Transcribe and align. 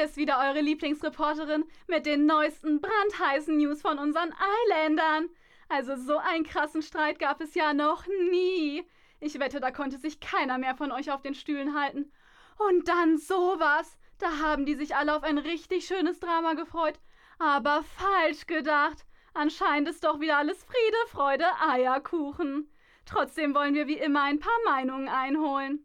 Hier 0.00 0.06
ist 0.06 0.16
wieder 0.16 0.38
eure 0.38 0.62
Lieblingsreporterin 0.62 1.62
mit 1.86 2.06
den 2.06 2.24
neuesten 2.24 2.80
brandheißen 2.80 3.54
News 3.58 3.82
von 3.82 3.98
unseren 3.98 4.32
Islandern. 4.64 5.28
Also 5.68 5.94
so 5.94 6.16
einen 6.16 6.44
krassen 6.44 6.80
Streit 6.80 7.18
gab 7.18 7.42
es 7.42 7.54
ja 7.54 7.74
noch 7.74 8.06
nie. 8.30 8.82
Ich 9.20 9.38
wette, 9.38 9.60
da 9.60 9.70
konnte 9.70 9.98
sich 9.98 10.18
keiner 10.18 10.56
mehr 10.56 10.74
von 10.74 10.90
euch 10.90 11.12
auf 11.12 11.20
den 11.20 11.34
Stühlen 11.34 11.78
halten. 11.78 12.10
Und 12.56 12.88
dann 12.88 13.18
sowas. 13.18 13.98
Da 14.16 14.38
haben 14.38 14.64
die 14.64 14.74
sich 14.74 14.96
alle 14.96 15.14
auf 15.14 15.22
ein 15.22 15.36
richtig 15.36 15.84
schönes 15.84 16.18
Drama 16.18 16.54
gefreut. 16.54 16.98
Aber 17.38 17.82
falsch 17.82 18.46
gedacht. 18.46 19.04
Anscheinend 19.34 19.86
ist 19.86 20.02
doch 20.02 20.18
wieder 20.18 20.38
alles 20.38 20.64
Friede, 20.64 21.08
Freude, 21.08 21.44
Eierkuchen. 21.60 22.72
Trotzdem 23.04 23.54
wollen 23.54 23.74
wir 23.74 23.86
wie 23.86 23.98
immer 23.98 24.22
ein 24.22 24.38
paar 24.38 24.58
Meinungen 24.64 25.10
einholen. 25.10 25.84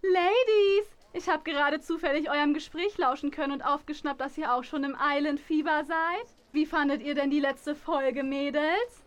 Ladies, 0.00 0.93
ich 1.14 1.28
habe 1.28 1.42
gerade 1.44 1.80
zufällig 1.80 2.28
eurem 2.28 2.52
Gespräch 2.52 2.98
lauschen 2.98 3.30
können 3.30 3.52
und 3.52 3.62
aufgeschnappt, 3.62 4.20
dass 4.20 4.36
ihr 4.36 4.52
auch 4.52 4.64
schon 4.64 4.84
im 4.84 4.96
Island 5.00 5.40
Fieber 5.40 5.84
seid. 5.84 6.36
Wie 6.52 6.66
fandet 6.66 7.02
ihr 7.02 7.14
denn 7.14 7.30
die 7.30 7.40
letzte 7.40 7.74
Folge, 7.74 8.22
Mädels? 8.22 9.04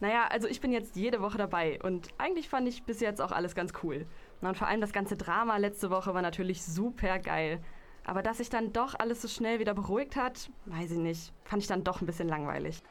Naja, 0.00 0.26
also 0.28 0.46
ich 0.48 0.60
bin 0.60 0.70
jetzt 0.70 0.96
jede 0.96 1.20
Woche 1.20 1.38
dabei 1.38 1.80
und 1.82 2.08
eigentlich 2.18 2.48
fand 2.48 2.68
ich 2.68 2.84
bis 2.84 3.00
jetzt 3.00 3.20
auch 3.20 3.32
alles 3.32 3.54
ganz 3.54 3.72
cool. 3.82 4.06
Und 4.40 4.56
vor 4.56 4.68
allem 4.68 4.80
das 4.80 4.92
ganze 4.92 5.16
Drama 5.16 5.56
letzte 5.56 5.90
Woche 5.90 6.14
war 6.14 6.22
natürlich 6.22 6.62
super 6.62 7.18
geil. 7.18 7.60
Aber 8.04 8.22
dass 8.22 8.38
sich 8.38 8.48
dann 8.48 8.72
doch 8.72 8.94
alles 8.98 9.20
so 9.20 9.28
schnell 9.28 9.58
wieder 9.58 9.74
beruhigt 9.74 10.16
hat, 10.16 10.50
weiß 10.66 10.92
ich 10.92 10.98
nicht. 10.98 11.32
Fand 11.44 11.62
ich 11.62 11.68
dann 11.68 11.84
doch 11.84 12.00
ein 12.00 12.06
bisschen 12.06 12.28
langweilig. 12.28 12.82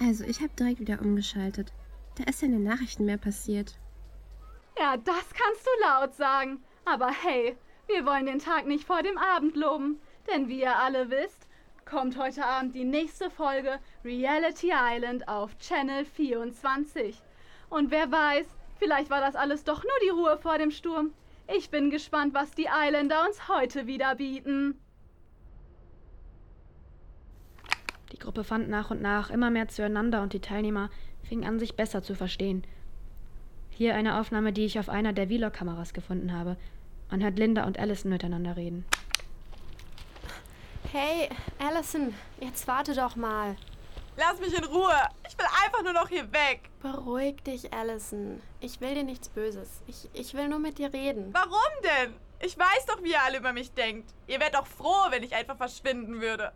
Also, 0.00 0.24
ich 0.24 0.40
habe 0.40 0.50
direkt 0.58 0.78
wieder 0.78 1.00
umgeschaltet. 1.00 1.72
Da 2.16 2.24
ist 2.24 2.42
ja 2.42 2.46
in 2.46 2.52
den 2.52 2.64
Nachrichten 2.64 3.04
mehr 3.04 3.18
passiert. 3.18 3.78
Ja, 4.78 4.96
das 4.96 5.24
kannst 5.32 5.66
du 5.66 5.70
laut 5.82 6.14
sagen. 6.14 6.62
Aber 6.88 7.10
hey, 7.10 7.56
wir 7.88 8.06
wollen 8.06 8.26
den 8.26 8.38
Tag 8.38 8.66
nicht 8.66 8.86
vor 8.86 9.02
dem 9.02 9.18
Abend 9.18 9.56
loben. 9.56 10.00
Denn 10.30 10.48
wie 10.48 10.60
ihr 10.60 10.76
alle 10.76 11.10
wisst, 11.10 11.48
kommt 11.84 12.16
heute 12.16 12.46
Abend 12.46 12.76
die 12.76 12.84
nächste 12.84 13.28
Folge 13.28 13.80
Reality 14.04 14.72
Island 14.72 15.26
auf 15.26 15.58
Channel 15.58 16.04
24. 16.04 17.20
Und 17.70 17.90
wer 17.90 18.10
weiß, 18.12 18.46
vielleicht 18.78 19.10
war 19.10 19.20
das 19.20 19.34
alles 19.34 19.64
doch 19.64 19.82
nur 19.82 19.92
die 20.04 20.10
Ruhe 20.10 20.38
vor 20.38 20.58
dem 20.58 20.70
Sturm. 20.70 21.12
Ich 21.52 21.70
bin 21.70 21.90
gespannt, 21.90 22.34
was 22.34 22.52
die 22.52 22.68
Islander 22.68 23.26
uns 23.26 23.48
heute 23.48 23.88
wieder 23.88 24.14
bieten. 24.14 24.80
Die 28.12 28.18
Gruppe 28.18 28.44
fand 28.44 28.68
nach 28.68 28.92
und 28.92 29.02
nach 29.02 29.30
immer 29.30 29.50
mehr 29.50 29.66
zueinander 29.66 30.22
und 30.22 30.32
die 30.32 30.40
Teilnehmer 30.40 30.90
fingen 31.24 31.44
an, 31.44 31.58
sich 31.58 31.74
besser 31.74 32.04
zu 32.04 32.14
verstehen. 32.14 32.64
Hier 33.70 33.94
eine 33.94 34.18
Aufnahme, 34.18 34.52
die 34.52 34.64
ich 34.64 34.78
auf 34.78 34.88
einer 34.88 35.12
der 35.12 35.26
Vlog-Kameras 35.26 35.92
gefunden 35.92 36.32
habe. 36.32 36.56
Man 37.10 37.22
hört 37.22 37.38
Linda 37.38 37.64
und 37.64 37.78
Allison 37.78 38.10
miteinander 38.10 38.56
reden. 38.56 38.84
Hey, 40.92 41.28
Allison, 41.58 42.14
jetzt 42.40 42.66
warte 42.66 42.94
doch 42.94 43.16
mal. 43.16 43.56
Lass 44.16 44.40
mich 44.40 44.56
in 44.56 44.64
Ruhe. 44.64 44.94
Ich 45.28 45.36
will 45.38 45.46
einfach 45.64 45.82
nur 45.82 45.92
noch 45.92 46.08
hier 46.08 46.32
weg. 46.32 46.70
Beruhig 46.80 47.42
dich, 47.44 47.72
Allison. 47.72 48.40
Ich 48.60 48.80
will 48.80 48.94
dir 48.94 49.04
nichts 49.04 49.28
Böses. 49.28 49.82
Ich, 49.86 50.08
ich 50.14 50.34
will 50.34 50.48
nur 50.48 50.58
mit 50.58 50.78
dir 50.78 50.92
reden. 50.92 51.34
Warum 51.34 51.82
denn? 51.82 52.14
Ich 52.40 52.58
weiß 52.58 52.86
doch, 52.86 53.02
wie 53.02 53.10
ihr 53.10 53.22
alle 53.22 53.38
über 53.38 53.52
mich 53.52 53.72
denkt. 53.72 54.12
Ihr 54.26 54.40
wärt 54.40 54.54
doch 54.54 54.66
froh, 54.66 55.10
wenn 55.10 55.22
ich 55.22 55.34
einfach 55.34 55.56
verschwinden 55.56 56.20
würde. 56.20 56.52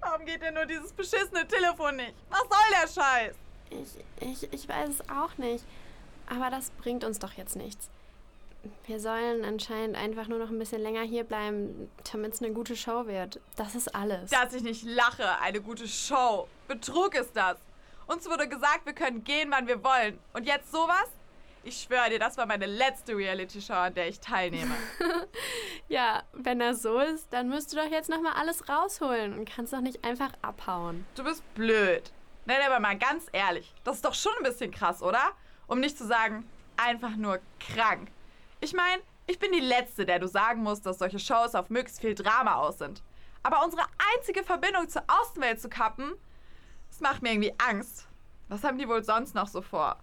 Warum 0.00 0.26
geht 0.26 0.42
denn 0.42 0.54
nur 0.54 0.66
dieses 0.66 0.92
beschissene 0.92 1.46
Telefon 1.46 1.96
nicht? 1.96 2.14
Was 2.28 2.40
soll 2.40 2.70
der 2.70 3.02
Scheiß? 3.02 3.34
Ich, 3.70 4.42
ich, 4.42 4.52
ich 4.52 4.68
weiß 4.68 4.88
es 4.90 5.08
auch 5.08 5.38
nicht. 5.38 5.64
Aber 6.26 6.50
das 6.50 6.70
bringt 6.70 7.04
uns 7.04 7.18
doch 7.18 7.32
jetzt 7.32 7.56
nichts. 7.56 7.88
Wir 8.86 9.00
sollen 9.00 9.44
anscheinend 9.44 9.96
einfach 9.96 10.28
nur 10.28 10.38
noch 10.38 10.50
ein 10.50 10.58
bisschen 10.58 10.82
länger 10.82 11.02
hier 11.02 11.24
bleiben, 11.24 11.90
damit 12.12 12.34
es 12.34 12.42
eine 12.42 12.52
gute 12.52 12.76
Show 12.76 13.06
wird. 13.06 13.40
Das 13.56 13.74
ist 13.74 13.94
alles. 13.94 14.30
Dass 14.30 14.54
ich 14.54 14.62
nicht 14.62 14.84
lache, 14.84 15.40
eine 15.40 15.60
gute 15.60 15.88
Show. 15.88 16.48
Betrug 16.68 17.14
ist 17.14 17.36
das. 17.36 17.56
Uns 18.06 18.28
wurde 18.28 18.48
gesagt, 18.48 18.86
wir 18.86 18.92
können 18.92 19.24
gehen, 19.24 19.50
wann 19.50 19.66
wir 19.66 19.82
wollen. 19.82 20.18
Und 20.32 20.46
jetzt 20.46 20.70
sowas? 20.70 21.08
Ich 21.64 21.80
schwöre 21.82 22.10
dir, 22.10 22.18
das 22.18 22.36
war 22.36 22.46
meine 22.46 22.66
letzte 22.66 23.16
Reality-Show, 23.16 23.72
an 23.72 23.94
der 23.94 24.08
ich 24.08 24.18
teilnehme. 24.18 24.74
ja, 25.88 26.24
wenn 26.32 26.58
das 26.58 26.82
so 26.82 26.98
ist, 26.98 27.32
dann 27.32 27.48
müsst 27.48 27.72
du 27.72 27.76
doch 27.76 27.88
jetzt 27.88 28.10
nochmal 28.10 28.32
alles 28.32 28.68
rausholen 28.68 29.38
und 29.38 29.48
kannst 29.48 29.72
doch 29.72 29.80
nicht 29.80 30.04
einfach 30.04 30.32
abhauen. 30.42 31.06
Du 31.14 31.22
bist 31.22 31.42
blöd. 31.54 32.12
Nein, 32.46 32.58
aber 32.66 32.80
mal 32.80 32.98
ganz 32.98 33.26
ehrlich, 33.32 33.72
das 33.84 33.96
ist 33.96 34.04
doch 34.04 34.14
schon 34.14 34.32
ein 34.38 34.42
bisschen 34.42 34.72
krass, 34.72 35.02
oder? 35.02 35.32
Um 35.68 35.78
nicht 35.78 35.96
zu 35.96 36.04
sagen, 36.04 36.44
einfach 36.76 37.14
nur 37.14 37.38
krank. 37.60 38.10
Ich 38.62 38.72
meine, 38.74 39.02
ich 39.26 39.40
bin 39.40 39.50
die 39.50 39.58
Letzte, 39.58 40.06
der 40.06 40.20
du 40.20 40.28
sagen 40.28 40.62
musst, 40.62 40.86
dass 40.86 41.00
solche 41.00 41.18
Shows 41.18 41.56
auf 41.56 41.68
möglichst 41.68 42.00
viel 42.00 42.14
Drama 42.14 42.54
aus 42.54 42.78
sind. 42.78 43.02
Aber 43.42 43.64
unsere 43.64 43.82
einzige 44.14 44.44
Verbindung 44.44 44.88
zur 44.88 45.02
Außenwelt 45.08 45.60
zu 45.60 45.68
kappen, 45.68 46.12
das 46.88 47.00
macht 47.00 47.22
mir 47.22 47.32
irgendwie 47.32 47.52
Angst. 47.58 48.06
Was 48.48 48.62
haben 48.62 48.78
die 48.78 48.88
wohl 48.88 49.02
sonst 49.02 49.34
noch 49.34 49.48
so 49.48 49.62
vor? 49.62 49.98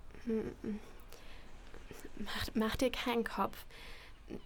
Mach, 2.18 2.48
mach 2.54 2.76
dir 2.76 2.92
keinen 2.92 3.24
Kopf. 3.24 3.66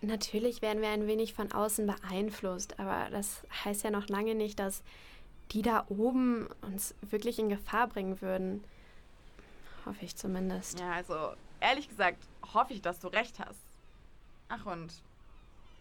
Natürlich 0.01 0.61
werden 0.61 0.83
wir 0.83 0.89
ein 0.89 1.07
wenig 1.07 1.33
von 1.33 1.51
außen 1.51 1.87
beeinflusst, 1.87 2.79
aber 2.79 3.09
das 3.09 3.41
heißt 3.65 3.83
ja 3.83 3.89
noch 3.89 4.09
lange 4.09 4.35
nicht, 4.35 4.59
dass 4.59 4.83
die 5.51 5.63
da 5.63 5.85
oben 5.89 6.47
uns 6.61 6.93
wirklich 7.01 7.39
in 7.39 7.49
Gefahr 7.49 7.87
bringen 7.87 8.21
würden. 8.21 8.63
Hoffe 9.87 10.05
ich 10.05 10.15
zumindest. 10.15 10.79
Ja, 10.79 10.91
also 10.91 11.33
ehrlich 11.59 11.89
gesagt 11.89 12.21
hoffe 12.53 12.73
ich, 12.73 12.81
dass 12.83 12.99
du 12.99 13.07
recht 13.07 13.39
hast. 13.39 13.62
Ach 14.49 14.65
und 14.65 14.93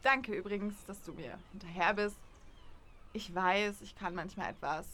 danke 0.03 0.35
übrigens, 0.35 0.85
dass 0.87 1.03
du 1.03 1.13
mir 1.13 1.39
hinterher 1.53 1.95
bist. 1.95 2.17
Ich 3.13 3.35
weiß, 3.35 3.83
ich 3.83 3.95
kann 3.95 4.15
manchmal 4.15 4.51
etwas 4.51 4.87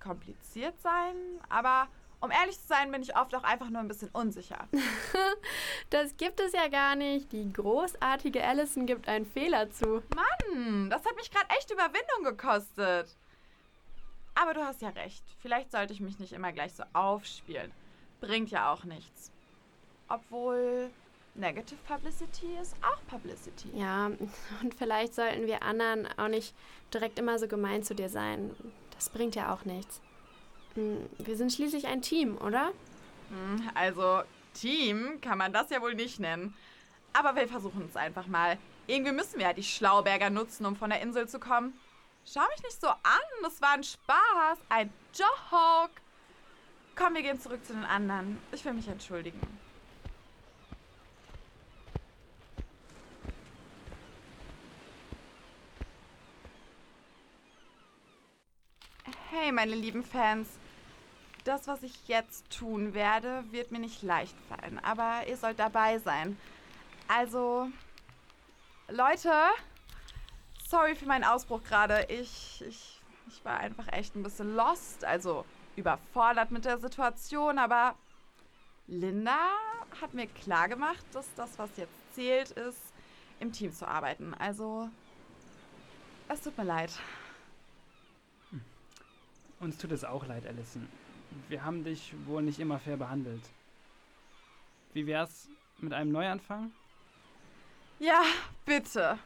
kompliziert 0.00 0.80
sein, 0.80 1.14
aber 1.48 1.88
um 2.22 2.30
ehrlich 2.30 2.58
zu 2.60 2.68
sein, 2.68 2.92
bin 2.92 3.02
ich 3.02 3.16
oft 3.16 3.34
auch 3.34 3.42
einfach 3.42 3.68
nur 3.68 3.80
ein 3.80 3.88
bisschen 3.88 4.10
unsicher. 4.10 4.68
das 5.90 6.16
gibt 6.16 6.38
es 6.38 6.52
ja 6.52 6.68
gar 6.68 6.94
nicht. 6.94 7.32
Die 7.32 7.52
großartige 7.52 8.44
Allison 8.44 8.86
gibt 8.86 9.08
einen 9.08 9.26
Fehler 9.26 9.70
zu. 9.70 10.02
Mann, 10.14 10.88
das 10.88 11.04
hat 11.04 11.16
mich 11.16 11.32
gerade 11.32 11.50
echt 11.50 11.70
Überwindung 11.72 12.22
gekostet. 12.24 13.16
Aber 14.36 14.54
du 14.54 14.64
hast 14.64 14.82
ja 14.82 14.90
recht. 14.90 15.24
Vielleicht 15.40 15.72
sollte 15.72 15.92
ich 15.92 16.00
mich 16.00 16.20
nicht 16.20 16.32
immer 16.32 16.52
gleich 16.52 16.74
so 16.74 16.84
aufspielen. 16.92 17.72
Bringt 18.20 18.50
ja 18.50 18.72
auch 18.72 18.84
nichts. 18.84 19.32
Obwohl, 20.08 20.90
Negative 21.34 21.78
Publicity 21.88 22.58
ist 22.60 22.76
auch 22.82 23.00
Publicity. 23.06 23.70
Ja, 23.74 24.06
und 24.62 24.74
vielleicht 24.76 25.14
sollten 25.14 25.46
wir 25.46 25.62
anderen 25.62 26.06
auch 26.18 26.28
nicht 26.28 26.54
direkt 26.92 27.18
immer 27.18 27.38
so 27.38 27.48
gemein 27.48 27.82
zu 27.82 27.94
dir 27.94 28.08
sein. 28.08 28.54
Das 28.94 29.08
bringt 29.08 29.34
ja 29.34 29.52
auch 29.52 29.64
nichts. 29.64 30.00
Hm, 30.74 31.08
wir 31.18 31.36
sind 31.36 31.52
schließlich 31.52 31.86
ein 31.86 32.02
Team, 32.02 32.36
oder? 32.36 32.72
Hm, 33.30 33.70
also, 33.74 34.22
Team 34.54 35.20
kann 35.22 35.38
man 35.38 35.52
das 35.52 35.70
ja 35.70 35.80
wohl 35.80 35.94
nicht 35.94 36.20
nennen. 36.20 36.54
Aber 37.14 37.34
wir 37.34 37.48
versuchen 37.48 37.86
es 37.88 37.96
einfach 37.96 38.26
mal. 38.26 38.58
Irgendwie 38.86 39.12
müssen 39.12 39.38
wir 39.38 39.46
ja 39.46 39.52
die 39.52 39.62
Schlauberger 39.62 40.30
nutzen, 40.30 40.66
um 40.66 40.76
von 40.76 40.90
der 40.90 41.00
Insel 41.00 41.28
zu 41.28 41.38
kommen. 41.38 41.78
Schau 42.26 42.42
mich 42.54 42.62
nicht 42.62 42.80
so 42.80 42.88
an, 42.88 43.22
das 43.42 43.60
war 43.60 43.72
ein 43.72 43.84
Spaß, 43.84 44.58
ein 44.68 44.92
Joke. 45.14 45.92
Komm, 46.94 47.14
wir 47.14 47.22
gehen 47.22 47.40
zurück 47.40 47.64
zu 47.64 47.72
den 47.72 47.84
anderen. 47.84 48.38
Ich 48.52 48.64
will 48.64 48.74
mich 48.74 48.88
entschuldigen. 48.88 49.40
Hey, 59.34 59.50
meine 59.50 59.74
lieben 59.74 60.04
Fans. 60.04 60.46
Das, 61.44 61.66
was 61.66 61.82
ich 61.82 62.06
jetzt 62.06 62.50
tun 62.50 62.92
werde, 62.92 63.44
wird 63.50 63.72
mir 63.72 63.78
nicht 63.78 64.02
leicht 64.02 64.36
fallen, 64.46 64.78
aber 64.80 65.26
ihr 65.26 65.38
sollt 65.38 65.58
dabei 65.58 65.98
sein. 66.00 66.36
Also, 67.08 67.68
Leute, 68.88 69.32
sorry 70.68 70.94
für 70.96 71.06
meinen 71.06 71.24
Ausbruch 71.24 71.62
gerade. 71.64 72.04
Ich, 72.10 72.62
ich, 72.68 73.00
ich 73.26 73.42
war 73.42 73.56
einfach 73.56 73.90
echt 73.90 74.14
ein 74.16 74.22
bisschen 74.22 74.54
lost, 74.54 75.02
also 75.06 75.46
überfordert 75.76 76.50
mit 76.50 76.66
der 76.66 76.76
Situation, 76.76 77.58
aber 77.58 77.94
Linda 78.86 79.38
hat 80.02 80.12
mir 80.12 80.26
klargemacht, 80.26 81.06
dass 81.14 81.32
das, 81.36 81.58
was 81.58 81.70
jetzt 81.78 82.14
zählt, 82.14 82.50
ist, 82.50 82.92
im 83.40 83.50
Team 83.50 83.72
zu 83.72 83.88
arbeiten. 83.88 84.34
Also, 84.34 84.90
es 86.28 86.42
tut 86.42 86.58
mir 86.58 86.64
leid. 86.64 86.90
Uns 89.62 89.78
tut 89.78 89.92
es 89.92 90.04
auch 90.04 90.26
leid, 90.26 90.44
Allison. 90.44 90.88
Wir 91.48 91.62
haben 91.62 91.84
dich 91.84 92.12
wohl 92.26 92.42
nicht 92.42 92.58
immer 92.58 92.80
fair 92.80 92.96
behandelt. 92.96 93.42
Wie 94.92 95.06
wär's 95.06 95.48
mit 95.78 95.92
einem 95.92 96.10
Neuanfang? 96.10 96.72
Ja, 98.00 98.22
bitte. 98.66 99.20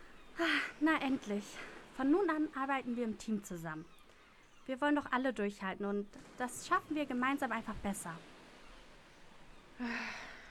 Na 0.81 1.01
endlich. 1.01 1.43
Von 1.97 2.11
nun 2.11 2.29
an 2.29 2.49
arbeiten 2.55 2.97
wir 2.97 3.05
im 3.05 3.17
Team 3.17 3.43
zusammen. 3.45 3.87
Wir 4.67 4.79
wollen 4.83 4.97
doch 4.97 5.11
alle 5.11 5.33
durchhalten 5.33 5.87
und 5.87 6.07
das 6.37 6.69
schaffen 6.69 6.95
wir 6.95 7.07
gemeinsam 7.07 7.51
einfach 7.51 7.77
besser. 7.77 8.13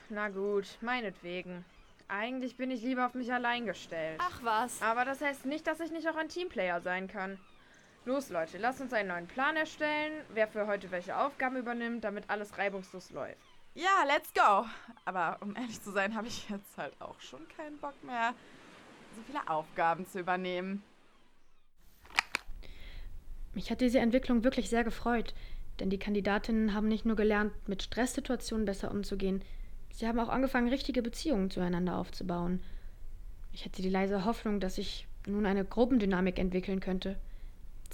Na 0.09 0.29
gut, 0.29 0.79
meinetwegen. 0.81 1.63
Eigentlich 2.07 2.57
bin 2.57 2.71
ich 2.71 2.81
lieber 2.81 3.05
auf 3.05 3.13
mich 3.13 3.31
allein 3.31 3.67
gestellt. 3.67 4.19
Ach 4.19 4.39
was. 4.41 4.81
Aber 4.81 5.05
das 5.05 5.21
heißt 5.21 5.45
nicht, 5.45 5.67
dass 5.67 5.79
ich 5.79 5.91
nicht 5.91 6.09
auch 6.09 6.15
ein 6.15 6.29
Teamplayer 6.29 6.81
sein 6.81 7.07
kann. 7.07 7.37
Los, 8.05 8.29
Leute, 8.29 8.59
lasst 8.59 8.81
uns 8.81 8.93
einen 8.93 9.09
neuen 9.09 9.25
Plan 9.25 9.55
erstellen, 9.55 10.13
wer 10.35 10.47
für 10.47 10.67
heute 10.67 10.91
welche 10.91 11.17
Aufgaben 11.17 11.57
übernimmt, 11.57 12.03
damit 12.03 12.29
alles 12.29 12.55
reibungslos 12.55 13.09
läuft. 13.09 13.41
Ja, 13.73 14.03
let's 14.05 14.31
go. 14.31 14.67
Aber 15.05 15.37
um 15.41 15.55
ehrlich 15.55 15.81
zu 15.81 15.91
sein, 15.91 16.13
habe 16.13 16.27
ich 16.27 16.47
jetzt 16.47 16.77
halt 16.77 16.93
auch 17.01 17.19
schon 17.19 17.47
keinen 17.57 17.79
Bock 17.79 17.95
mehr, 18.03 18.35
so 19.15 19.23
viele 19.23 19.49
Aufgaben 19.49 20.05
zu 20.05 20.19
übernehmen. 20.19 20.83
Mich 23.55 23.71
hat 23.71 23.81
diese 23.81 23.97
Entwicklung 23.97 24.43
wirklich 24.43 24.69
sehr 24.69 24.83
gefreut, 24.83 25.33
denn 25.79 25.89
die 25.89 25.97
Kandidatinnen 25.97 26.75
haben 26.75 26.87
nicht 26.87 27.05
nur 27.05 27.15
gelernt, 27.15 27.53
mit 27.67 27.81
Stresssituationen 27.81 28.65
besser 28.65 28.91
umzugehen, 28.91 29.43
sie 29.91 30.07
haben 30.07 30.19
auch 30.19 30.29
angefangen, 30.29 30.69
richtige 30.69 31.01
Beziehungen 31.01 31.49
zueinander 31.49 31.97
aufzubauen. 31.97 32.61
Ich 33.51 33.65
hatte 33.65 33.81
die 33.81 33.89
leise 33.89 34.25
Hoffnung, 34.25 34.59
dass 34.59 34.75
sich 34.75 35.07
nun 35.25 35.47
eine 35.47 35.65
Gruppendynamik 35.65 36.37
entwickeln 36.37 36.81
könnte. 36.81 37.17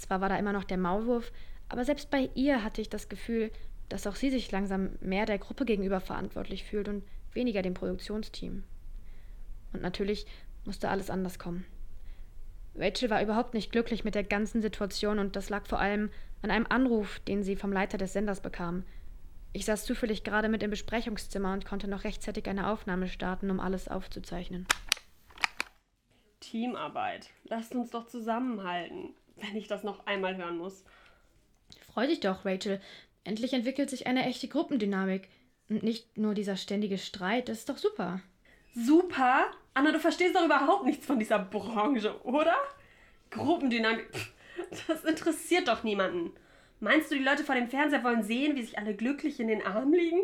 Zwar 0.02 0.20
war 0.20 0.28
da 0.28 0.36
immer 0.36 0.52
noch 0.52 0.64
der 0.64 0.78
Maulwurf, 0.78 1.32
aber 1.68 1.84
selbst 1.84 2.10
bei 2.10 2.28
ihr 2.34 2.64
hatte 2.64 2.80
ich 2.80 2.90
das 2.90 3.08
Gefühl, 3.08 3.52
dass 3.88 4.08
auch 4.08 4.16
sie 4.16 4.30
sich 4.30 4.50
langsam 4.50 4.90
mehr 5.00 5.26
der 5.26 5.38
Gruppe 5.38 5.64
gegenüber 5.64 6.00
verantwortlich 6.00 6.64
fühlt 6.64 6.88
und 6.88 7.04
weniger 7.32 7.62
dem 7.62 7.74
Produktionsteam. 7.74 8.64
Und 9.72 9.80
natürlich 9.80 10.26
musste 10.64 10.88
alles 10.88 11.08
anders 11.08 11.38
kommen. 11.38 11.64
Rachel 12.74 13.10
war 13.10 13.22
überhaupt 13.22 13.54
nicht 13.54 13.70
glücklich 13.70 14.02
mit 14.02 14.16
der 14.16 14.24
ganzen 14.24 14.60
Situation 14.60 15.20
und 15.20 15.36
das 15.36 15.50
lag 15.50 15.66
vor 15.66 15.78
allem 15.78 16.10
an 16.42 16.50
einem 16.50 16.66
Anruf, 16.68 17.20
den 17.20 17.44
sie 17.44 17.54
vom 17.54 17.72
Leiter 17.72 17.96
des 17.96 18.12
Senders 18.12 18.40
bekam. 18.40 18.84
Ich 19.52 19.66
saß 19.66 19.84
zufällig 19.84 20.24
gerade 20.24 20.48
mit 20.48 20.64
im 20.64 20.70
Besprechungszimmer 20.70 21.52
und 21.52 21.64
konnte 21.64 21.86
noch 21.86 22.02
rechtzeitig 22.02 22.48
eine 22.48 22.68
Aufnahme 22.68 23.06
starten, 23.06 23.50
um 23.50 23.60
alles 23.60 23.86
aufzuzeichnen. 23.86 24.66
Teamarbeit. 26.40 27.30
Lasst 27.44 27.74
uns 27.74 27.90
doch 27.90 28.06
zusammenhalten, 28.06 29.14
wenn 29.36 29.56
ich 29.56 29.68
das 29.68 29.82
noch 29.82 30.06
einmal 30.06 30.36
hören 30.36 30.58
muss. 30.58 30.84
Freu 31.92 32.06
dich 32.06 32.20
doch, 32.20 32.44
Rachel. 32.44 32.80
Endlich 33.24 33.52
entwickelt 33.52 33.90
sich 33.90 34.06
eine 34.06 34.24
echte 34.24 34.48
Gruppendynamik. 34.48 35.28
Und 35.68 35.82
nicht 35.82 36.18
nur 36.18 36.34
dieser 36.34 36.56
ständige 36.56 36.98
Streit, 36.98 37.48
das 37.48 37.60
ist 37.60 37.68
doch 37.68 37.78
super. 37.78 38.20
Super? 38.74 39.46
Anna, 39.74 39.92
du 39.92 40.00
verstehst 40.00 40.34
doch 40.34 40.44
überhaupt 40.44 40.84
nichts 40.84 41.06
von 41.06 41.18
dieser 41.18 41.38
Branche, 41.38 42.20
oder? 42.24 42.56
Gruppendynamik, 43.30 44.10
pff, 44.12 44.32
das 44.86 45.04
interessiert 45.04 45.68
doch 45.68 45.82
niemanden. 45.82 46.32
Meinst 46.80 47.10
du, 47.10 47.14
die 47.14 47.22
Leute 47.22 47.44
vor 47.44 47.54
dem 47.54 47.68
Fernseher 47.68 48.04
wollen 48.04 48.22
sehen, 48.22 48.56
wie 48.56 48.62
sich 48.62 48.76
alle 48.76 48.94
glücklich 48.94 49.40
in 49.40 49.48
den 49.48 49.64
Armen 49.64 49.92
liegen? 49.92 50.20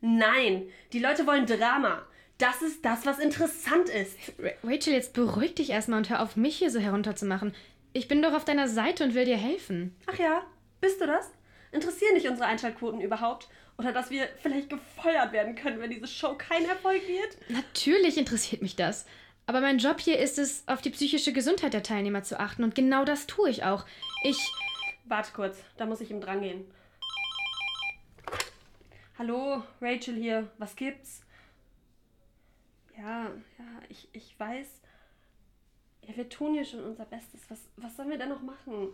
Nein, 0.00 0.68
die 0.92 0.98
Leute 0.98 1.26
wollen 1.26 1.46
Drama. 1.46 2.06
Das 2.38 2.62
ist 2.62 2.84
das, 2.84 3.04
was 3.04 3.18
interessant 3.18 3.90
ist. 3.90 4.16
Ra 4.38 4.50
Rachel, 4.64 4.94
jetzt 4.94 5.12
beruhig 5.12 5.54
dich 5.56 5.70
erstmal 5.70 5.98
und 5.98 6.08
hör 6.08 6.22
auf, 6.22 6.36
mich 6.36 6.56
hier 6.56 6.70
so 6.70 6.80
herunterzumachen. 6.80 7.54
Ich 7.92 8.06
bin 8.06 8.22
doch 8.22 8.34
auf 8.34 8.44
deiner 8.44 8.68
Seite 8.68 9.02
und 9.04 9.14
will 9.14 9.24
dir 9.24 9.36
helfen. 9.36 9.96
Ach 10.06 10.18
ja, 10.18 10.44
bist 10.80 11.00
du 11.00 11.06
das? 11.06 11.30
Interessieren 11.72 12.14
dich 12.14 12.28
unsere 12.28 12.46
Einschaltquoten 12.46 13.00
überhaupt? 13.00 13.48
Oder 13.78 13.92
dass 13.92 14.10
wir 14.10 14.28
vielleicht 14.42 14.70
gefeuert 14.70 15.32
werden 15.32 15.54
können, 15.54 15.80
wenn 15.80 15.90
diese 15.90 16.06
Show 16.06 16.34
kein 16.36 16.64
Erfolg 16.66 17.02
wird? 17.08 17.36
Natürlich 17.48 18.16
interessiert 18.18 18.62
mich 18.62 18.76
das. 18.76 19.06
Aber 19.46 19.60
mein 19.60 19.78
Job 19.78 20.00
hier 20.00 20.18
ist 20.18 20.38
es, 20.38 20.62
auf 20.68 20.82
die 20.82 20.90
psychische 20.90 21.32
Gesundheit 21.32 21.72
der 21.72 21.82
Teilnehmer 21.82 22.22
zu 22.22 22.38
achten. 22.38 22.62
Und 22.62 22.74
genau 22.74 23.04
das 23.04 23.26
tue 23.26 23.50
ich 23.50 23.64
auch. 23.64 23.84
Ich. 24.22 24.38
Warte 25.06 25.32
kurz, 25.32 25.58
da 25.76 25.86
muss 25.86 26.00
ich 26.00 26.10
ihm 26.10 26.20
drangehen. 26.20 26.70
Hallo, 29.18 29.64
Rachel 29.80 30.14
hier. 30.14 30.48
Was 30.58 30.76
gibt's? 30.76 31.22
Ja, 32.96 33.24
ja, 33.58 33.80
ich, 33.88 34.08
ich 34.12 34.38
weiß. 34.38 34.80
Ja, 36.10 36.16
wir 36.16 36.28
tun 36.28 36.54
hier 36.54 36.64
schon 36.64 36.82
unser 36.82 37.04
Bestes. 37.04 37.40
Was, 37.48 37.58
was 37.76 37.96
sollen 37.96 38.10
wir 38.10 38.18
denn 38.18 38.30
noch 38.30 38.42
machen? 38.42 38.88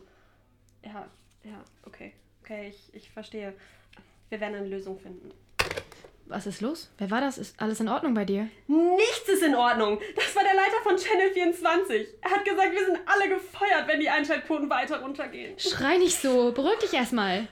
Ja, 0.85 1.09
ja, 1.45 1.65
okay. 1.87 2.13
Okay, 2.43 2.69
ich, 2.69 2.95
ich 2.95 3.11
verstehe. 3.11 3.55
Wir 4.29 4.41
werden 4.41 4.57
eine 4.57 4.69
Lösung 4.69 4.99
finden. 4.99 5.31
Was 6.27 6.47
ist 6.47 6.61
los? 6.61 6.91
Wer 6.99 7.11
war 7.11 7.21
das? 7.21 7.39
Ist 7.39 7.61
alles 7.61 7.81
in 7.81 7.89
Ordnung 7.89 8.13
bei 8.13 8.25
dir? 8.25 8.49
Nichts 8.67 9.29
ist 9.29 9.43
in 9.43 9.55
Ordnung. 9.55 10.01
Das 10.17 10.35
war 10.35 10.43
der 10.43 10.55
Leiter 10.55 10.83
von 10.83 10.97
Channel 10.97 11.31
24. 11.33 12.09
Er 12.21 12.31
hat 12.31 12.45
gesagt, 12.45 12.73
wir 12.73 12.85
sind 12.85 12.99
alle 13.07 13.29
gefeuert, 13.29 13.87
wenn 13.87 14.01
die 14.01 14.11
Einschaltquoten 14.11 14.69
weiter 14.69 15.01
runtergehen. 15.01 15.59
Schrei 15.59 15.99
nicht 15.99 16.21
so. 16.21 16.53
Beruhig 16.53 16.79
dich 16.81 16.93
erstmal. 16.93 17.49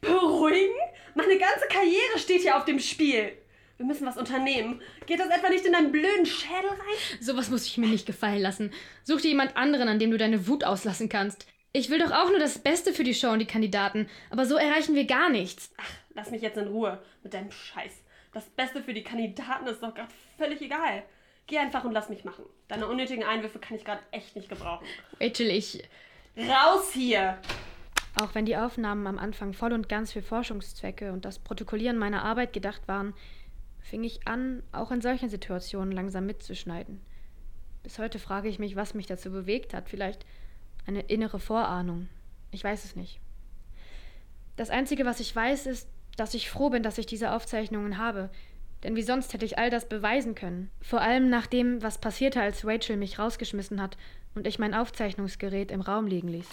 Beruhigen? 0.00 0.74
Meine 1.14 1.38
ganze 1.38 1.66
Karriere 1.68 2.18
steht 2.18 2.42
hier 2.42 2.56
auf 2.56 2.64
dem 2.64 2.80
Spiel. 2.80 3.32
Wir 3.76 3.86
müssen 3.86 4.06
was 4.06 4.16
unternehmen. 4.16 4.80
Geht 5.06 5.20
das 5.20 5.28
etwa 5.28 5.50
nicht 5.50 5.66
in 5.66 5.72
deinen 5.72 5.92
blöden 5.92 6.24
Schädel 6.24 6.70
rein? 6.70 7.20
Sowas 7.20 7.50
muss 7.50 7.66
ich 7.66 7.76
mir 7.76 7.88
nicht 7.88 8.06
gefallen 8.06 8.40
lassen. 8.40 8.72
Such 9.04 9.20
dir 9.20 9.28
jemand 9.28 9.56
anderen, 9.56 9.88
an 9.88 9.98
dem 9.98 10.10
du 10.10 10.16
deine 10.16 10.46
Wut 10.48 10.64
auslassen 10.64 11.08
kannst. 11.08 11.46
Ich 11.72 11.90
will 11.90 11.98
doch 11.98 12.10
auch 12.10 12.30
nur 12.30 12.38
das 12.38 12.58
Beste 12.58 12.94
für 12.94 13.04
die 13.04 13.12
Show 13.12 13.28
und 13.28 13.38
die 13.38 13.46
Kandidaten, 13.46 14.08
aber 14.30 14.46
so 14.46 14.56
erreichen 14.56 14.94
wir 14.94 15.04
gar 15.04 15.28
nichts. 15.28 15.70
Ach, 15.76 15.90
lass 16.14 16.30
mich 16.30 16.40
jetzt 16.40 16.56
in 16.56 16.68
Ruhe 16.68 17.02
mit 17.22 17.34
deinem 17.34 17.50
Scheiß. 17.50 17.92
Das 18.32 18.46
Beste 18.48 18.82
für 18.82 18.94
die 18.94 19.02
Kandidaten 19.02 19.66
ist 19.66 19.82
doch 19.82 19.94
gerade 19.94 20.12
völlig 20.38 20.62
egal. 20.62 21.02
Geh 21.46 21.58
einfach 21.58 21.84
und 21.84 21.92
lass 21.92 22.08
mich 22.08 22.24
machen. 22.24 22.44
Deine 22.68 22.86
unnötigen 22.86 23.24
Einwürfe 23.24 23.58
kann 23.58 23.76
ich 23.76 23.84
gerade 23.84 24.00
echt 24.10 24.36
nicht 24.36 24.48
gebrauchen. 24.48 24.86
Rachel, 25.20 25.50
ich. 25.50 25.86
Raus 26.36 26.92
hier! 26.92 27.38
Auch 28.18 28.34
wenn 28.34 28.46
die 28.46 28.56
Aufnahmen 28.56 29.06
am 29.06 29.18
Anfang 29.18 29.52
voll 29.52 29.74
und 29.74 29.90
ganz 29.90 30.12
für 30.12 30.22
Forschungszwecke 30.22 31.12
und 31.12 31.26
das 31.26 31.38
Protokollieren 31.38 31.98
meiner 31.98 32.24
Arbeit 32.24 32.54
gedacht 32.54 32.88
waren, 32.88 33.12
fing 33.88 34.02
ich 34.02 34.26
an, 34.26 34.62
auch 34.72 34.90
in 34.90 35.00
solchen 35.00 35.28
Situationen 35.28 35.92
langsam 35.92 36.26
mitzuschneiden. 36.26 37.00
Bis 37.84 37.98
heute 38.00 38.18
frage 38.18 38.48
ich 38.48 38.58
mich, 38.58 38.74
was 38.74 38.94
mich 38.94 39.06
dazu 39.06 39.30
bewegt 39.30 39.74
hat. 39.74 39.88
Vielleicht 39.88 40.26
eine 40.86 41.02
innere 41.02 41.38
Vorahnung. 41.38 42.08
Ich 42.50 42.64
weiß 42.64 42.84
es 42.84 42.96
nicht. 42.96 43.20
Das 44.56 44.70
Einzige, 44.70 45.04
was 45.04 45.20
ich 45.20 45.34
weiß, 45.34 45.66
ist, 45.66 45.88
dass 46.16 46.34
ich 46.34 46.50
froh 46.50 46.70
bin, 46.70 46.82
dass 46.82 46.98
ich 46.98 47.06
diese 47.06 47.30
Aufzeichnungen 47.30 47.98
habe. 47.98 48.30
Denn 48.82 48.96
wie 48.96 49.02
sonst 49.02 49.32
hätte 49.32 49.44
ich 49.44 49.58
all 49.58 49.70
das 49.70 49.88
beweisen 49.88 50.34
können. 50.34 50.70
Vor 50.80 51.00
allem 51.00 51.30
nach 51.30 51.46
dem, 51.46 51.80
was 51.80 51.98
passierte, 51.98 52.40
als 52.40 52.66
Rachel 52.66 52.96
mich 52.96 53.20
rausgeschmissen 53.20 53.80
hat 53.80 53.96
und 54.34 54.48
ich 54.48 54.58
mein 54.58 54.74
Aufzeichnungsgerät 54.74 55.70
im 55.70 55.80
Raum 55.80 56.06
liegen 56.06 56.28
ließ. 56.28 56.48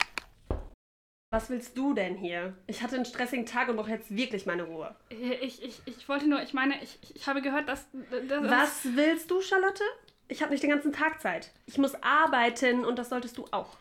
Was 1.34 1.50
willst 1.50 1.76
du 1.76 1.96
denn 1.96 2.16
hier? 2.16 2.54
Ich 2.68 2.84
hatte 2.84 2.96
einen 2.96 3.06
stressigen 3.06 3.48
Tag 3.48 3.68
und 3.68 3.76
brauche 3.76 3.90
jetzt 3.90 4.16
wirklich 4.16 4.46
meine 4.46 4.66
Ruhe. 4.66 4.96
Ich, 5.10 5.64
ich, 5.64 5.82
ich 5.84 6.08
wollte 6.08 6.30
nur, 6.30 6.44
ich 6.44 6.54
meine, 6.54 6.76
ich, 6.84 7.00
ich 7.16 7.28
habe 7.28 7.42
gehört, 7.42 7.68
dass. 7.68 7.88
dass 8.30 8.44
Was 8.44 8.96
willst 8.96 9.32
du, 9.32 9.42
Charlotte? 9.42 9.82
Ich 10.28 10.44
habe 10.44 10.52
nicht 10.52 10.62
den 10.62 10.70
ganzen 10.70 10.94
Tag 10.94 11.20
Zeit. 11.22 11.50
Ich 11.66 11.80
muss 11.80 11.96
arbeiten 12.04 12.86
und 12.86 13.00
das 13.00 13.10
solltest 13.10 13.40
du 13.40 13.48
auch. 13.50 13.78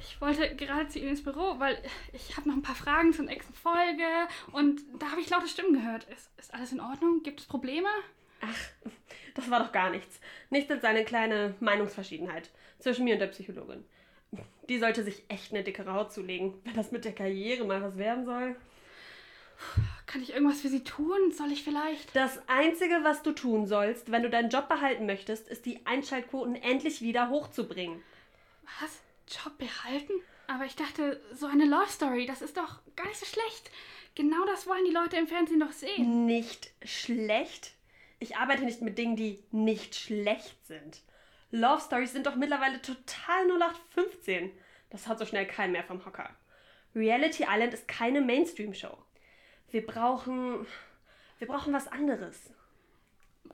Ich 0.00 0.20
wollte 0.20 0.54
gerade 0.54 0.86
zu 0.88 0.98
Ihnen 0.98 1.08
ins 1.08 1.24
Büro, 1.24 1.58
weil 1.58 1.78
ich 2.12 2.36
habe 2.36 2.46
noch 2.50 2.56
ein 2.56 2.62
paar 2.62 2.74
Fragen 2.74 3.14
zur 3.14 3.24
nächsten 3.24 3.54
Folge 3.54 4.04
und 4.52 4.82
da 4.98 5.12
habe 5.12 5.22
ich 5.22 5.30
laute 5.30 5.48
Stimmen 5.48 5.72
gehört. 5.72 6.04
Ist, 6.14 6.28
ist 6.36 6.52
alles 6.52 6.72
in 6.72 6.80
Ordnung? 6.80 7.22
Gibt 7.22 7.40
es 7.40 7.46
Probleme? 7.46 7.88
Ach, 8.42 8.90
das 9.34 9.50
war 9.50 9.60
doch 9.64 9.72
gar 9.72 9.88
nichts. 9.88 10.20
Nichts 10.50 10.70
als 10.70 10.84
eine 10.84 11.06
kleine 11.06 11.54
Meinungsverschiedenheit 11.60 12.50
zwischen 12.80 13.04
mir 13.04 13.14
und 13.14 13.20
der 13.20 13.28
Psychologin. 13.28 13.82
Die 14.68 14.78
sollte 14.78 15.02
sich 15.02 15.24
echt 15.28 15.52
eine 15.52 15.64
dickere 15.64 15.92
Haut 15.94 16.12
zulegen, 16.12 16.54
wenn 16.64 16.74
das 16.74 16.92
mit 16.92 17.04
der 17.04 17.14
Karriere 17.14 17.64
mal 17.64 17.82
was 17.82 17.98
werden 17.98 18.24
soll. 18.24 18.56
Kann 20.06 20.22
ich 20.22 20.32
irgendwas 20.32 20.60
für 20.60 20.68
Sie 20.68 20.84
tun? 20.84 21.32
Soll 21.32 21.52
ich 21.52 21.62
vielleicht? 21.62 22.14
Das 22.14 22.40
Einzige, 22.48 23.00
was 23.02 23.22
du 23.22 23.32
tun 23.32 23.66
sollst, 23.66 24.10
wenn 24.10 24.22
du 24.22 24.30
deinen 24.30 24.50
Job 24.50 24.68
behalten 24.68 25.06
möchtest, 25.06 25.48
ist 25.48 25.66
die 25.66 25.84
Einschaltquoten 25.86 26.56
endlich 26.56 27.02
wieder 27.02 27.30
hochzubringen. 27.30 28.02
Was? 28.80 29.00
Job 29.28 29.56
behalten? 29.58 30.12
Aber 30.48 30.64
ich 30.64 30.74
dachte, 30.74 31.20
so 31.32 31.46
eine 31.46 31.64
Love 31.64 31.88
Story, 31.88 32.26
das 32.26 32.42
ist 32.42 32.56
doch 32.56 32.80
gar 32.96 33.06
nicht 33.06 33.20
so 33.20 33.26
schlecht. 33.26 33.70
Genau 34.16 34.44
das 34.46 34.66
wollen 34.66 34.84
die 34.84 34.92
Leute 34.92 35.16
im 35.16 35.28
Fernsehen 35.28 35.60
doch 35.60 35.72
sehen. 35.72 36.26
Nicht 36.26 36.72
schlecht? 36.84 37.72
Ich 38.18 38.36
arbeite 38.36 38.64
nicht 38.64 38.82
mit 38.82 38.98
Dingen, 38.98 39.16
die 39.16 39.42
nicht 39.52 39.94
schlecht 39.94 40.66
sind. 40.66 41.02
Love 41.50 41.82
Stories 41.82 42.12
sind 42.12 42.26
doch 42.26 42.36
mittlerweile 42.36 42.80
total 42.80 43.46
0815. 43.50 44.50
Das 44.90 45.06
hat 45.06 45.18
so 45.18 45.26
schnell 45.26 45.46
keinen 45.46 45.72
mehr 45.72 45.84
vom 45.84 46.04
Hocker. 46.04 46.30
Reality 46.94 47.44
Island 47.48 47.74
ist 47.74 47.88
keine 47.88 48.20
Mainstream-Show. 48.20 48.96
Wir 49.70 49.86
brauchen. 49.86 50.66
Wir 51.38 51.46
brauchen 51.46 51.72
was 51.72 51.88
anderes. 51.88 52.52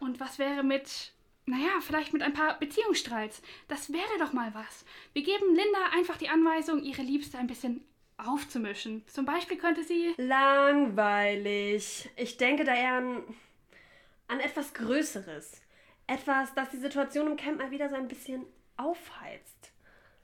Und 0.01 0.19
was 0.21 0.39
wäre 0.39 0.63
mit, 0.63 1.13
naja, 1.47 1.81
vielleicht 1.81 2.13
mit 2.13 2.23
ein 2.23 2.33
paar 2.33 2.59
Beziehungsstreits? 2.59 3.43
Das 3.69 3.93
wäre 3.93 4.19
doch 4.19 4.33
mal 4.33 4.53
was. 4.55 4.85
Wir 5.13 5.23
geben 5.23 5.55
Linda 5.55 5.91
einfach 5.95 6.17
die 6.17 6.29
Anweisung, 6.29 6.83
ihre 6.83 7.03
Liebste 7.03 7.39
ein 7.39 7.47
bisschen 7.47 7.85
aufzumischen. 8.19 9.07
Zum 9.07 9.25
Beispiel 9.25 9.59
könnte 9.59 9.85
sie. 9.85 10.15
Langweilig. 10.17 12.09
Ich 12.17 12.37
denke 12.37 12.65
da 12.65 12.75
eher 12.75 12.95
an, 12.95 13.23
an 14.29 14.41
etwas 14.41 14.75
Größeres. 14.75 15.61
Etwas, 16.07 16.55
das 16.55 16.71
die 16.71 16.79
Situation 16.79 17.27
im 17.27 17.37
Camp 17.37 17.59
mal 17.59 17.71
wieder 17.71 17.89
so 17.89 17.97
ein 17.97 18.09
bisschen 18.09 18.47
aufheizt. 18.77 19.73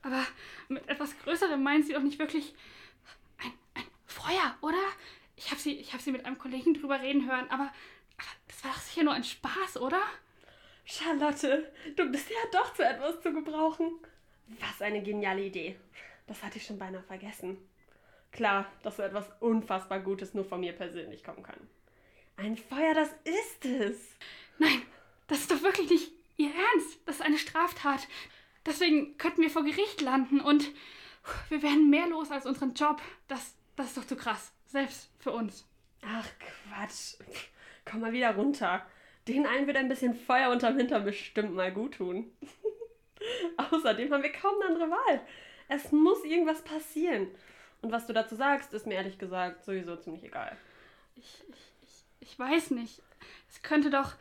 Aber 0.03 0.25
mit 0.69 0.89
etwas 0.89 1.19
Größerem 1.19 1.63
meint 1.63 1.87
sie 1.87 1.93
doch 1.93 2.03
nicht 2.03 2.19
wirklich 2.19 2.55
ein, 3.39 3.53
ein 3.75 3.85
Feuer, 4.07 4.57
oder? 4.61 4.83
Ich 5.37 5.51
habe 5.51 5.61
sie, 5.61 5.73
ich 5.79 5.93
hab 5.93 6.01
sie 6.01 6.13
mit 6.13 6.25
einem 6.25 6.39
Kollegen 6.39 6.75
drüber 6.75 7.01
reden 7.01 7.27
hören, 7.27 7.49
aber, 7.51 7.65
aber 7.65 8.31
das 8.47 8.65
war 8.65 8.73
doch 8.73 8.81
sicher 8.81 9.05
nur 9.05 9.15
ein 9.15 9.25
Spaß, 9.25 9.79
oder? 9.79 10.03
Charlotte, 10.85 11.73
du 11.97 12.11
bist 12.11 12.31
ja 12.31 12.37
doch 12.53 12.75
zu 12.75 12.85
etwas 12.85 13.21
zu 13.21 13.33
gebrauchen. 13.33 13.93
Was 14.61 14.83
eine 14.83 15.03
geniale 15.03 15.43
Idee. 15.43 15.77
Das 16.27 16.43
hatte 16.43 16.59
ich 16.59 16.67
schon 16.67 16.79
beinahe 16.79 17.03
vergessen. 17.03 17.59
Klar, 18.33 18.71
dass 18.83 18.97
so 18.97 19.03
etwas 19.03 19.31
unfassbar 19.41 20.01
Gutes 20.01 20.35
nur 20.35 20.45
von 20.45 20.61
mir 20.61 20.73
persönlich 20.73 21.23
kommen 21.23 21.43
kann. 21.43 21.69
Ein 22.37 22.57
Feuer, 22.57 22.95
das 22.95 23.11
ist 23.25 23.65
es. 23.65 24.17
Nein, 24.59 24.83
das 25.33 25.41
ist 25.41 25.51
doch 25.51 25.63
wirklich 25.63 25.89
nicht 25.89 26.13
Ihr 26.37 26.51
Ernst. 26.51 27.01
Das 27.07 27.17
ist 27.17 27.23
eine 27.23 27.39
Straftat. 27.39 28.07
Deswegen 28.67 29.17
könnten 29.17 29.41
wir 29.41 29.49
vor 29.49 29.65
Gericht 29.65 30.03
landen 30.03 30.41
und 30.41 30.71
wir 31.49 31.63
werden 31.63 31.89
mehr 31.89 32.07
los 32.07 32.31
als 32.31 32.45
unseren 32.45 32.75
Job. 32.75 33.01
Das, 33.29 33.55
das 33.75 33.87
ist 33.87 33.97
doch 33.97 34.07
zu 34.07 34.17
krass. 34.17 34.53
Selbst 34.67 35.09
für 35.19 35.33
uns. 35.33 35.67
Ach 36.03 36.29
Quatsch. 36.39 37.15
Komm 37.87 38.01
mal 38.01 38.13
wieder 38.13 38.35
runter. 38.35 38.85
Den 39.27 39.47
einen 39.47 39.67
wird 39.67 39.79
ein 39.79 39.89
bisschen 39.89 40.15
Feuer 40.15 40.51
unterm 40.51 40.77
Hintern 40.77 41.05
bestimmt 41.05 41.55
mal 41.55 41.73
gut 41.73 41.95
tun. 41.95 42.31
Außerdem 43.57 44.13
haben 44.13 44.23
wir 44.23 44.33
kaum 44.33 44.57
eine 44.61 44.75
andere 44.75 44.91
Wahl. 44.91 45.27
Es 45.69 45.93
muss 45.93 46.25
irgendwas 46.25 46.63
passieren. 46.63 47.29
Und 47.81 47.91
was 47.91 48.07
du 48.07 48.13
dazu 48.13 48.37
sagst, 48.37 48.75
ist 48.75 48.87
mir 48.87 48.95
ehrlich 48.95 49.17
gesagt 49.17 49.65
sowieso 49.65 49.97
ziemlich 49.97 50.25
egal. 50.25 50.59
Ich, 51.17 51.43
ich, 51.49 51.73
ich, 51.83 52.05
ich 52.21 52.39
weiß 52.39 52.73
nicht. 52.73 53.01
Es 53.49 53.63
könnte 53.63 53.89
doch 53.89 54.17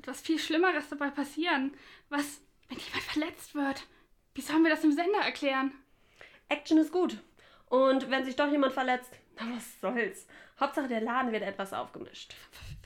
etwas 0.00 0.20
viel 0.22 0.38
Schlimmeres 0.38 0.88
dabei 0.88 1.10
passieren. 1.10 1.72
Was, 2.08 2.40
wenn 2.68 2.78
jemand 2.78 3.02
verletzt 3.02 3.54
wird? 3.54 3.86
Wie 4.34 4.40
sollen 4.40 4.62
wir 4.62 4.70
das 4.70 4.84
im 4.84 4.92
Sender 4.92 5.20
erklären? 5.20 5.72
Action 6.48 6.78
ist 6.78 6.92
gut. 6.92 7.18
Und 7.66 8.10
wenn 8.10 8.24
sich 8.24 8.34
doch 8.34 8.50
jemand 8.50 8.72
verletzt, 8.72 9.12
na 9.36 9.54
was 9.54 9.80
soll's. 9.80 10.26
Hauptsache 10.58 10.88
der 10.88 11.02
Laden 11.02 11.32
wird 11.32 11.42
etwas 11.42 11.72
aufgemischt. 11.72 12.34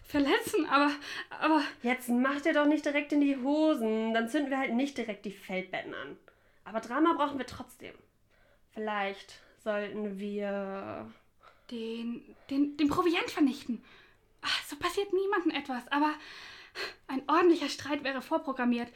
Verletzen, 0.05 0.67
aber, 0.67 0.91
aber. 1.31 1.63
Jetzt 1.83 2.09
mach 2.09 2.41
dir 2.41 2.53
doch 2.53 2.67
nicht 2.67 2.85
direkt 2.85 3.13
in 3.13 3.21
die 3.21 3.37
Hosen. 3.37 4.13
Dann 4.13 4.29
zünden 4.29 4.51
wir 4.51 4.59
halt 4.59 4.75
nicht 4.75 4.99
direkt 4.99 5.25
die 5.25 5.33
Feldbetten 5.33 5.95
an. 5.95 6.17
Aber 6.65 6.81
Drama 6.81 7.15
brauchen 7.15 7.39
wir 7.39 7.47
trotzdem. 7.47 7.95
Vielleicht 8.73 9.41
sollten 9.63 10.19
wir. 10.19 11.11
Den, 11.71 12.37
den, 12.51 12.77
den 12.77 12.89
Proviant 12.89 13.31
vernichten. 13.31 13.83
Ach, 14.43 14.65
so 14.67 14.77
passiert 14.77 15.13
niemandem 15.15 15.53
etwas, 15.53 15.89
aber 15.91 16.15
ein 17.07 17.23
ordentlicher 17.29 17.69
Streit 17.69 18.05
wäre 18.05 18.23
vorprogrammiert. 18.23 18.89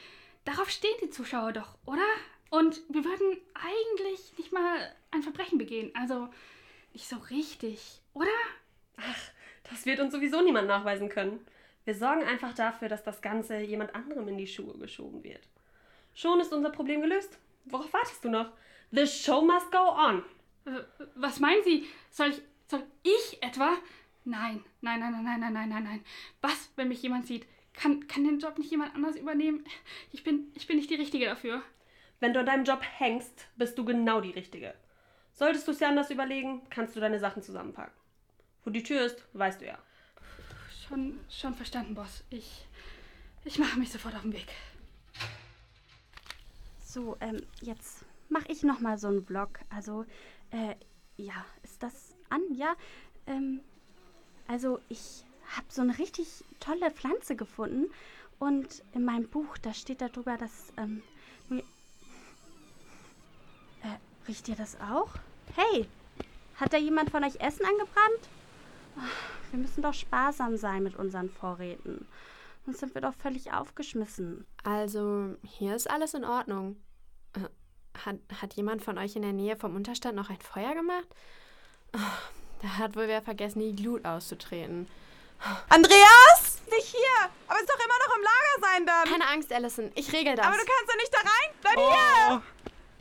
Darauf 0.45 0.71
stehen 0.71 0.97
die 1.03 1.11
Zuschauer 1.11 1.53
doch, 1.53 1.77
oder? 1.85 2.07
Und 2.51 2.81
wir 2.89 3.05
würden 3.05 3.39
eigentlich 3.55 4.37
nicht 4.39 4.53
mal 4.53 4.95
ein 5.11 5.23
Verbrechen 5.23 5.59
begehen. 5.59 5.91
Also 5.95 6.29
nicht 6.93 7.09
so 7.09 7.17
richtig, 7.31 8.01
oder? 8.15 8.31
Ach, 8.97 9.31
das 9.71 9.87
wird 9.87 10.01
uns 10.01 10.13
sowieso 10.13 10.41
niemand 10.41 10.69
nachweisen 10.69 11.09
können. 11.09 11.45
Wir 11.85 11.95
sorgen 11.95 12.23
einfach 12.23 12.55
dafür, 12.55 12.89
dass 12.89 13.03
das 13.03 13.23
Ganze 13.23 13.59
jemand 13.59 13.95
anderem 13.95 14.29
in 14.29 14.39
die 14.39 14.47
Schuhe 14.47 14.77
geschoben 14.79 15.23
wird. 15.25 15.47
Schon 16.15 16.41
ist 16.41 16.53
unser 16.53 16.71
Problem 16.71 17.01
gelöst. 17.01 17.39
Worauf 17.67 17.93
wartest 17.93 18.25
du 18.25 18.31
noch? 18.31 18.51
The 18.91 19.07
show 19.07 19.43
must 19.43 19.71
go 19.71 19.79
on. 19.79 20.23
Was 21.15 21.41
meinen 21.41 21.63
Sie? 21.63 21.87
Soll 22.11 22.31
ich, 22.31 22.43
soll 22.67 22.83
ich 23.03 23.43
etwa? 23.43 23.77
Nein, 24.25 24.65
nein, 24.81 25.01
nein, 25.01 25.13
nein, 25.13 25.41
nein, 25.41 25.53
nein, 25.53 25.69
nein, 25.69 25.85
nein. 25.85 26.05
Was, 26.41 26.71
wenn 26.77 26.89
mich 26.89 27.03
jemand 27.03 27.27
sieht? 27.27 27.47
Kann, 27.79 28.09
kann 28.09 28.25
den 28.25 28.41
Job 28.41 28.59
nicht 28.59 28.73
jemand 28.73 28.97
anders 28.97 29.15
übernehmen? 29.15 29.65
Ich 30.11 30.25
bin, 30.25 30.51
ich 30.55 30.67
bin 30.67 30.77
nicht 30.77 30.91
die 30.91 30.97
Richtige 30.97 31.27
dafür. 31.27 31.63
Wenn 32.19 32.33
du 32.33 32.41
an 32.41 32.47
deinem 32.47 32.65
Job 32.65 32.81
hängst, 32.83 33.47
bist 33.57 33.79
du 33.79 33.85
genau 33.85 34.21
die 34.21 34.33
Richtige. 34.33 34.75
Solltest 35.33 35.69
du 35.69 35.71
es 35.71 35.79
dir 35.79 35.87
anders 35.87 36.11
überlegen, 36.11 36.63
kannst 36.71 36.97
du 36.97 37.01
deine 37.01 37.21
Sachen 37.21 37.41
zusammenpacken. 37.41 37.95
Wo 38.65 38.71
die 38.71 38.83
Tür 38.83 39.07
ist, 39.07 39.23
weißt 39.33 39.61
du 39.61 39.67
ja. 39.67 39.79
Schon, 40.89 41.21
schon 41.31 41.55
verstanden, 41.55 41.95
Boss. 41.95 42.25
Ich, 42.31 42.67
ich 43.45 43.61
mache 43.61 43.79
mich 43.79 43.93
sofort 43.93 44.17
auf 44.17 44.23
den 44.23 44.33
Weg. 44.33 44.49
So, 46.81 47.17
ähm, 47.21 47.47
jetzt 47.61 48.05
mache 48.29 48.51
ich 48.51 48.65
noch 48.65 48.81
mal 48.81 48.99
so 48.99 49.07
einen 49.07 49.25
Vlog. 49.25 49.61
Also, 49.71 50.05
äh, 50.51 50.75
ja, 51.17 51.47
ist 51.63 51.81
das 51.81 52.17
an? 52.29 52.43
Ja, 52.53 52.75
ähm, 53.29 53.61
also 54.49 54.81
ich 54.89 55.23
habe 55.57 55.67
so 55.69 55.83
eine 55.83 55.99
richtig 55.99 56.45
tolle 56.61 56.91
Pflanze 56.91 57.37
gefunden 57.37 57.87
und 58.39 58.83
in 58.95 59.05
meinem 59.05 59.29
Buch, 59.29 59.59
da 59.59 59.75
steht 59.75 60.01
darüber, 60.01 60.37
dass, 60.37 60.73
ähm, 60.77 61.03
äh, 61.51 61.63
riecht 64.29 64.49
ihr 64.49 64.57
das 64.57 64.81
auch? 64.81 65.11
Hey, 65.55 65.87
hat 66.57 66.73
da 66.73 66.77
jemand 66.77 67.11
von 67.11 67.25
euch 67.25 67.41
Essen 67.41 67.65
angebrannt? 67.65 68.29
Wir 69.51 69.61
müssen 69.61 69.83
doch 69.83 69.95
sparsam 69.95 70.57
sein 70.57 70.83
mit 70.83 70.97
unseren 70.97 71.31
Vorräten. 71.31 72.07
Sonst 72.65 72.81
sind 72.81 72.95
wir 72.95 73.01
doch 73.01 73.15
völlig 73.15 73.53
aufgeschmissen. 73.53 74.47
Also, 74.63 75.37
hier 75.43 75.75
ist 75.75 75.89
alles 75.89 76.15
in 76.15 76.25
Ordnung. 76.25 76.77
Äh, 77.33 77.49
hat, 78.05 78.17
hat 78.41 78.55
jemand 78.55 78.83
von 78.83 78.99
euch 78.99 79.17
in 79.17 79.23
der 79.23 79.33
Nähe 79.33 79.57
vom 79.57 79.75
Unterstand 79.75 80.17
noch 80.17 80.31
ein 80.31 80.41
Feuer 80.41 80.75
gemacht? 80.75 81.09
Da 82.61 82.79
hat 82.79 82.97
wohl 82.97 83.09
wer 83.09 83.23
vergessen, 83.23 83.61
die 83.61 83.75
Glut 83.75 84.05
auszutreten. 84.05 84.87
Andreas? 85.69 86.59
Nicht 86.71 86.89
hier! 86.89 87.31
Aber 87.47 87.61
ist 87.61 87.69
doch 87.69 87.77
immer 87.77 87.99
noch 88.07 88.17
im 88.17 88.23
Lager 88.23 88.61
sein 88.61 88.87
dann! 88.87 89.09
Keine 89.09 89.29
Angst, 89.29 89.53
Allison. 89.53 89.91
Ich 89.95 90.13
regel 90.13 90.37
das. 90.37 90.47
Aber 90.47 90.57
du 90.57 90.65
kannst 90.65 90.89
doch 90.89 90.97
nicht 90.97 91.15
da 91.15 91.19
rein! 91.19 91.55
Bleib 91.61 91.77
oh. 91.77 91.91
hier! 91.91 92.43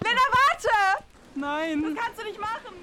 Lena, 0.03 0.21
warte! 0.31 1.03
Nein! 1.35 1.95
Das 1.95 2.03
kannst 2.03 2.21
du 2.21 2.25
nicht 2.25 2.39
machen! 2.39 2.75